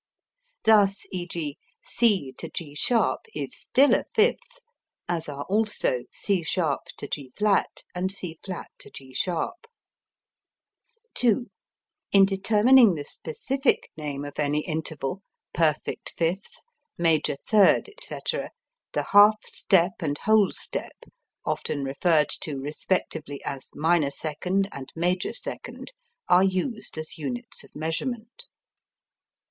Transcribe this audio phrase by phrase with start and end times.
[0.63, 4.63] Thus e.g., C G[sharp] is still a fifth,
[5.07, 9.55] as are also C[sharp] G[flat] and C[flat] G[sharp].
[11.13, 11.51] (2)
[12.11, 15.21] In determining the specific name of any interval
[15.53, 16.49] (perfect fifth,
[16.97, 18.49] major third, etc.),
[18.93, 20.97] the half step and whole step
[21.45, 25.91] (often referred to respectively as minor second, and major second)
[26.27, 28.47] are used as units of measurement.